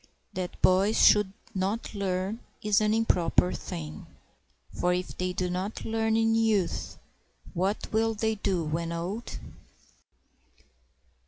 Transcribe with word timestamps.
That 0.33 0.59
boys 0.63 0.99
should 1.05 1.31
not 1.53 1.93
learn 1.93 2.39
is 2.63 2.81
an 2.81 2.91
improper 2.91 3.53
thing; 3.53 4.07
For 4.71 4.95
if 4.95 5.15
they 5.15 5.31
do 5.31 5.47
not 5.47 5.85
learn 5.85 6.17
in 6.17 6.33
youth, 6.33 6.97
what 7.53 7.87
will 7.93 8.15
they 8.15 8.33
do 8.33 8.63
when 8.63 8.91
old? 8.91 9.37